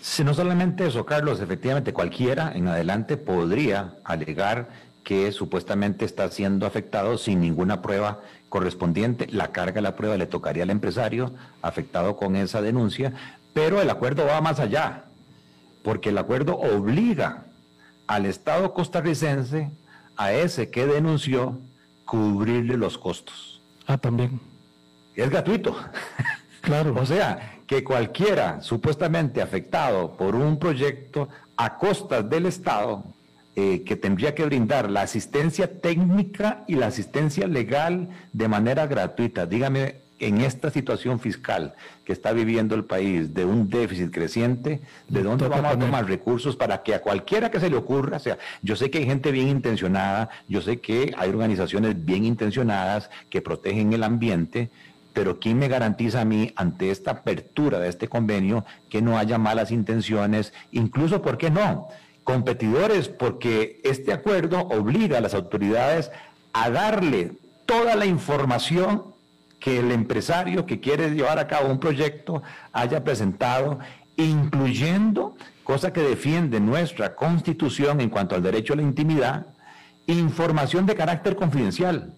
[0.00, 4.68] Si no solamente eso, Carlos, efectivamente cualquiera en adelante podría alegar
[5.04, 9.26] que supuestamente está siendo afectado sin ninguna prueba correspondiente.
[9.30, 13.12] La carga de la prueba le tocaría al empresario afectado con esa denuncia,
[13.54, 15.04] pero el acuerdo va más allá,
[15.82, 17.46] porque el acuerdo obliga
[18.06, 19.70] al Estado costarricense,
[20.16, 21.58] a ese que denunció,
[22.04, 23.62] cubrirle los costos.
[23.86, 24.40] Ah, también.
[25.14, 25.76] Es gratuito.
[26.68, 26.94] Claro.
[27.00, 33.04] o sea, que cualquiera supuestamente afectado por un proyecto a costas del Estado,
[33.56, 39.46] eh, que tendría que brindar la asistencia técnica y la asistencia legal de manera gratuita.
[39.46, 45.22] Dígame, en esta situación fiscal que está viviendo el país de un déficit creciente, ¿de
[45.22, 48.38] dónde vamos a tomar recursos para que a cualquiera que se le ocurra, o sea,
[48.62, 53.42] yo sé que hay gente bien intencionada, yo sé que hay organizaciones bien intencionadas que
[53.42, 54.70] protegen el ambiente,
[55.18, 59.36] pero ¿quién me garantiza a mí ante esta apertura de este convenio que no haya
[59.36, 60.52] malas intenciones?
[60.70, 61.88] Incluso, ¿por qué no?
[62.22, 66.12] Competidores, porque este acuerdo obliga a las autoridades
[66.52, 67.32] a darle
[67.66, 69.06] toda la información
[69.58, 73.80] que el empresario que quiere llevar a cabo un proyecto haya presentado,
[74.16, 79.46] incluyendo, cosa que defiende nuestra constitución en cuanto al derecho a la intimidad,
[80.06, 82.17] información de carácter confidencial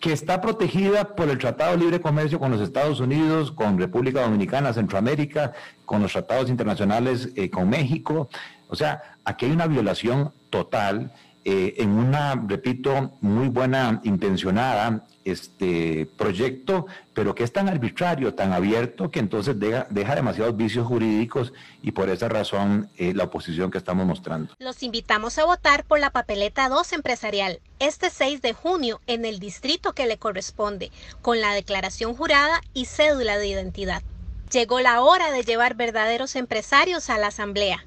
[0.00, 4.22] que está protegida por el Tratado de Libre Comercio con los Estados Unidos, con República
[4.22, 5.52] Dominicana, Centroamérica,
[5.84, 8.28] con los tratados internacionales eh, con México.
[8.68, 11.12] O sea, aquí hay una violación total
[11.44, 18.52] eh, en una, repito, muy buena intencionada este proyecto, pero que es tan arbitrario, tan
[18.52, 23.78] abierto, que entonces deja, demasiados vicios jurídicos y por esa razón eh, la oposición que
[23.78, 24.52] estamos mostrando.
[24.58, 29.38] Los invitamos a votar por la papeleta 2 empresarial este 6 de junio en el
[29.38, 30.90] distrito que le corresponde,
[31.22, 34.02] con la declaración jurada y cédula de identidad.
[34.50, 37.84] Llegó la hora de llevar verdaderos empresarios a la Asamblea.